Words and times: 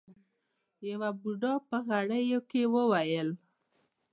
يوه 0.89 1.09
بوډا 1.19 1.53
په 1.67 1.77
غريو 1.87 2.39
کې 2.49 2.61
وويل. 2.73 3.29